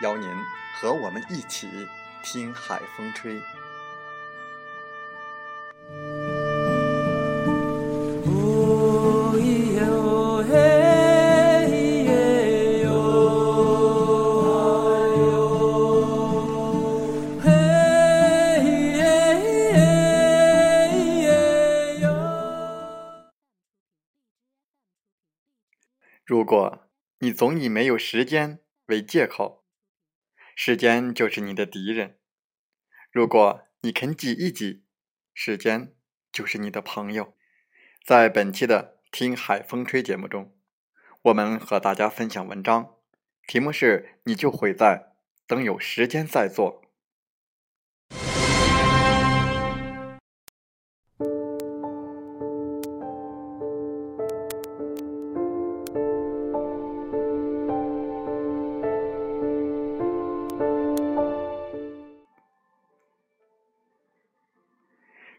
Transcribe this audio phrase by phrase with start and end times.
[0.00, 0.28] 邀您
[0.74, 1.68] 和我们一起
[2.22, 3.40] 听海风吹。
[26.24, 29.59] 如果你总以没有时间为借口，
[30.62, 32.18] 时间就是你的敌人。
[33.10, 34.84] 如果你肯挤一挤，
[35.32, 35.94] 时间
[36.30, 37.34] 就是你的朋友。
[38.04, 40.54] 在本期的《听海风吹》节目中，
[41.22, 42.96] 我们和大家分享文章，
[43.46, 45.14] 题目是“你就毁在
[45.46, 46.82] 等有时间再做”。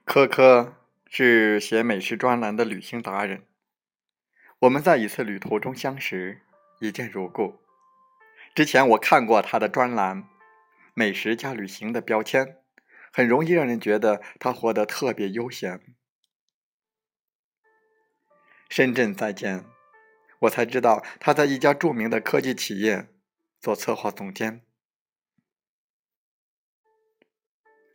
[0.03, 0.75] 科科
[1.05, 3.45] 是写美食专栏的旅行达人，
[4.59, 6.41] 我们在一次旅途中相识，
[6.79, 7.61] 一见如故。
[8.53, 10.27] 之前我看过他的专栏，
[10.93, 12.57] 美食加旅行的标签，
[13.13, 15.79] 很容易让人觉得他活得特别悠闲。
[18.69, 19.63] 深圳再见，
[20.39, 23.07] 我才知道他在一家著名的科技企业
[23.59, 24.65] 做策划总监。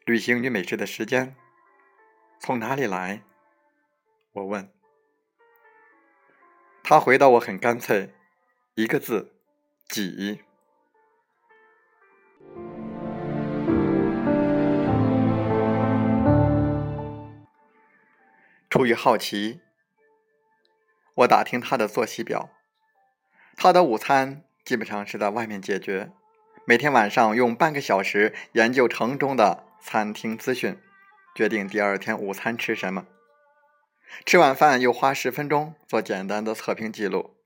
[0.06, 1.36] 旅行与美食的时间。
[2.38, 3.22] 从哪里来？
[4.32, 4.70] 我问。
[6.82, 8.14] 他回答我很干脆，
[8.74, 9.32] 一个字：
[9.88, 10.40] 挤。
[18.70, 19.60] 出于好奇，
[21.14, 22.50] 我打听他的作息表。
[23.56, 26.12] 他的午餐基本上是在外面解决，
[26.66, 30.78] 每天晚上用半个小时研究城中的餐厅资讯。
[31.36, 33.06] 决定第二天午餐吃什么，
[34.24, 37.36] 吃晚饭又花十分钟做简单的测评记录。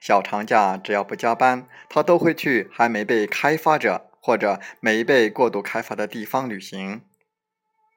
[0.00, 7.02] 小长假只要不加班，他都会去还没被开发者或者没被过度开发的地方旅行。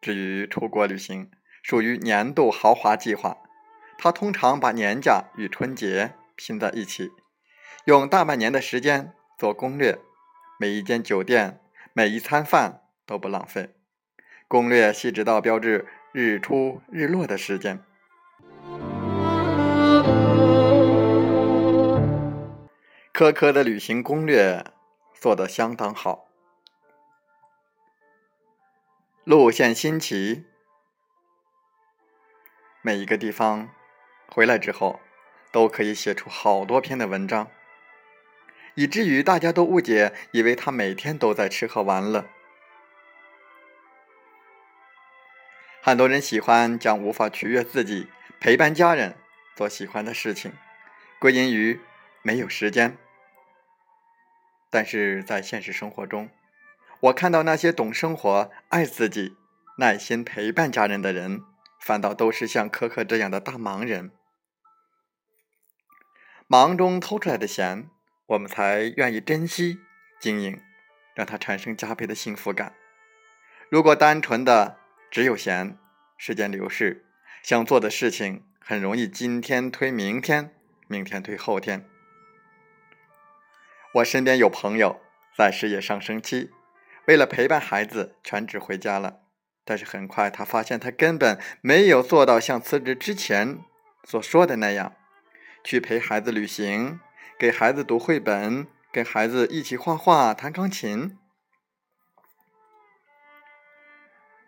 [0.01, 1.29] 至于出国旅行，
[1.61, 3.37] 属于年度豪华计划。
[3.99, 7.11] 他通常把年假与春节拼在一起，
[7.85, 9.99] 用大半年的时间做攻略，
[10.57, 11.61] 每一间酒店、
[11.93, 13.75] 每一餐饭都不浪费。
[14.49, 17.83] 攻略细致到标志日出日落的时间。
[23.13, 24.65] 科科的旅行攻略
[25.13, 26.25] 做得相当好，
[29.23, 30.45] 路线新奇，
[32.81, 33.69] 每一个地方
[34.31, 34.99] 回来之后
[35.51, 37.51] 都可以写出好多篇的文章，
[38.73, 42.25] 以至于大家都误解，以为他每天都在吃喝玩乐。
[45.81, 48.09] 很多人喜欢将无法取悦自己、
[48.39, 49.15] 陪伴家人、
[49.55, 50.51] 做喜欢的事情，
[51.19, 51.79] 归因于
[52.21, 52.97] 没有时间。
[54.69, 56.29] 但是在现实生活中，
[56.99, 59.37] 我看到那些懂生活、爱自己、
[59.77, 61.41] 耐心陪伴家人的人，
[61.79, 64.11] 反倒都是像可可这样的大忙人。
[66.45, 67.89] 忙中偷出来的闲，
[68.27, 69.79] 我们才愿意珍惜、
[70.19, 70.61] 经营，
[71.15, 72.73] 让它产生加倍的幸福感。
[73.69, 74.78] 如果单纯的……
[75.11, 75.77] 只有闲，
[76.17, 77.05] 时间流逝，
[77.41, 80.53] 想做的事情很容易今天推明天，
[80.87, 81.85] 明天推后天。
[83.95, 85.01] 我身边有朋友
[85.35, 86.51] 在事业上升期，
[87.07, 89.21] 为了陪伴孩子全职回家了，
[89.65, 93.59] 但是很快他发现，他根本没有做到像辞职之前
[94.03, 94.93] 所说的那样，
[95.63, 96.99] 去陪孩子旅行，
[97.39, 101.17] 给孩子读绘本，跟孩子一起画画、弹钢琴。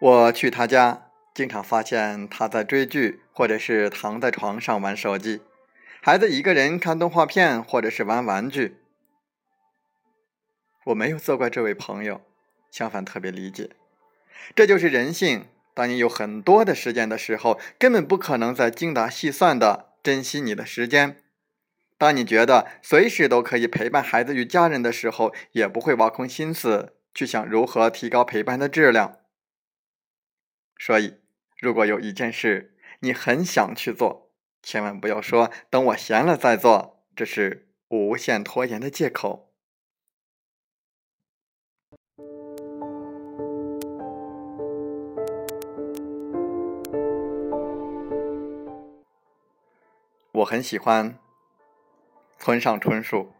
[0.01, 5.41] 我去他家，经常发现他在追剧，或者是躺在床上玩手机，
[6.01, 8.77] 孩子一个人看动画片，或者是玩玩具。
[10.85, 12.21] 我没有责怪这位朋友，
[12.71, 13.69] 相反特别理解。
[14.55, 15.45] 这就是人性。
[15.75, 21.17] 当你有很多的时间的时候，根本不可能再精打细算的珍惜你的时间。
[21.99, 29.19] 当你觉得随时都可以陪伴孩子与家人的时候，也不会挖空心思去想如何提高陪伴的质量。
[30.83, 31.19] 所以，
[31.59, 34.31] 如果有一件事你很想去做，
[34.63, 39.53] 千万不要说等我闲了再做，这是无限拖延的借口。
[50.31, 51.19] 我很喜欢
[52.39, 53.31] 村上春树，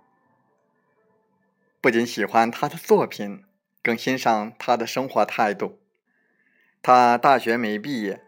[1.82, 3.44] 不仅喜欢他的作品，
[3.82, 5.81] 更欣赏他的生活态度。
[6.82, 8.22] 他大学没毕业，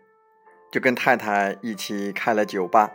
[0.72, 2.92] 就跟太太一起开了酒吧，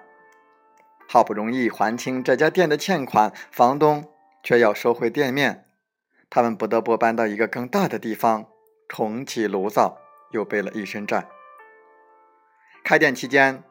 [1.08, 4.08] 好不容易还清这家店的欠款，房东
[4.42, 5.66] 却要收回店面，
[6.30, 8.46] 他们不得不搬到一个更大的地方，
[8.88, 9.98] 重启炉灶，
[10.30, 11.28] 又背了一身债。
[12.84, 13.62] 开店期间。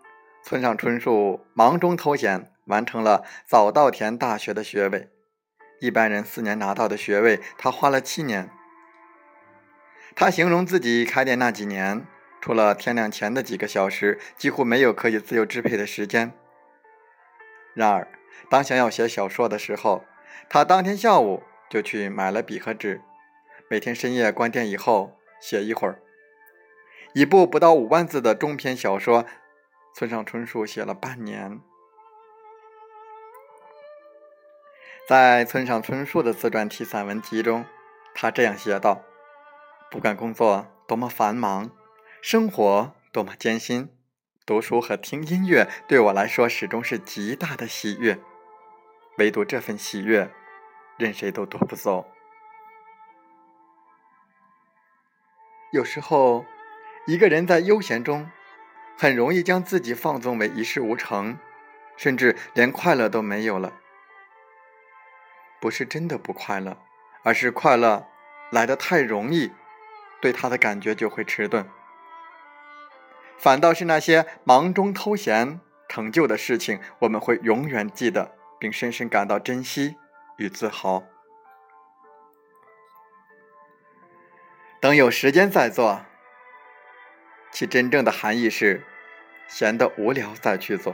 [0.43, 5.09] 村上春树忙中偷闲，完成了早稻田大学的学位。
[5.81, 8.49] 一般人四年拿到的学位，他花了七年。
[10.19, 12.03] 他形容自己开店那几年，
[12.41, 16.33] 除了天亮前的几个小时，几乎没有可以自由支配的时间。
[17.75, 18.07] 然而，
[18.49, 20.03] 当想要写小说的时候，
[20.49, 22.99] 他当天下午就去买了笔和纸，
[23.69, 26.01] 每天深夜关店以后写一会儿。
[27.13, 29.23] 一部不到五万字的中篇小说。
[29.93, 31.59] 村上春树写了半年，
[35.07, 37.65] 在村上春树的自传体散文集中，
[38.13, 39.01] 他这样写道
[39.89, 41.71] ：“不管工作多么繁忙，
[42.21, 43.89] 生活多么艰辛，
[44.45, 48.19] 读书和听音乐对我来说始终是极大的喜悦。
[49.17, 50.31] 唯独这份喜悦，
[50.97, 52.05] 任谁都夺不走。
[55.71, 56.45] 有时候，
[57.05, 58.29] 一个人在悠闲中。”
[58.99, 61.37] 很容易将自己放纵为一事无成，
[61.97, 63.73] 甚至连快乐都没有了。
[65.61, 66.79] 不是真的不快乐，
[67.21, 68.07] 而是快乐
[68.49, 69.51] 来得太容易，
[70.27, 71.65] 对他的感觉就会迟钝。
[73.37, 79.95] 反倒是那些忙中偷闲成就的事情，我们会永远记得，并深深感到珍惜
[80.35, 81.05] 与自豪。
[84.81, 86.01] 等有时间再做。
[87.49, 88.83] 其真正的含义是，
[89.47, 90.93] 闲得无聊再去做。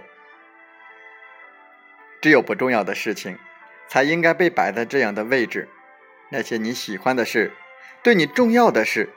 [2.22, 3.40] 只有不重要的事情，
[3.88, 5.68] 才应该被摆在这样的位置。
[6.30, 7.52] 那些你喜欢的事，
[8.04, 9.10] 对你重要的事，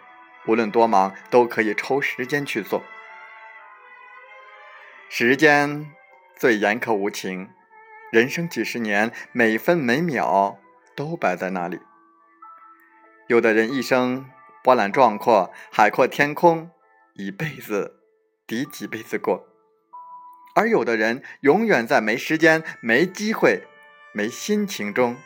[0.46, 2.82] 无论多忙，都可以抽时间去做。
[5.08, 5.90] 时间
[6.36, 7.50] 最严苛无情，
[8.10, 10.58] 人生几十年，每分每秒
[10.94, 11.80] 都摆在那里。
[13.28, 14.30] 有的人一生
[14.62, 16.70] 波澜壮阔，海阔天空。
[17.18, 18.02] 一辈子
[18.46, 19.48] 抵几辈子过，
[20.54, 23.62] 而有的人永远在没时间、没机会、
[24.12, 25.16] 没心情中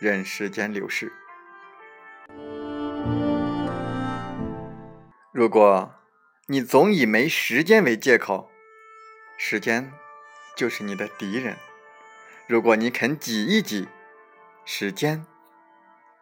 [0.00, 1.12] 任时间流逝。
[5.38, 5.94] 如果
[6.48, 8.50] 你总以没时间为借口，
[9.36, 9.92] 时间
[10.56, 11.54] 就是你的敌人；
[12.48, 13.86] 如果你肯挤一挤，
[14.64, 15.24] 时间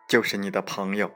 [0.06, 1.10] 就是你的朋友。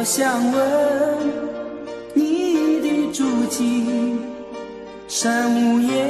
[0.00, 0.58] 我想问
[2.14, 4.16] 你的足迹，
[5.06, 6.09] 山无言，